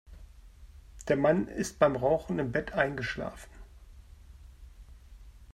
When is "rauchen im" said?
1.95-2.51